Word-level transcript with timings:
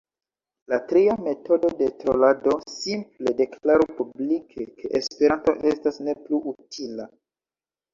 La 0.71 0.77
tria 0.91 1.15
metodo 1.25 1.71
de 1.81 1.91
trolado, 1.99 2.57
simple 2.77 3.37
deklaru 3.45 3.89
publike 4.01 4.71
ke 4.83 4.95
esperanto 5.05 5.59
estas 5.77 6.05
ne 6.09 6.21
plu 6.27 6.47
utila. 6.57 7.13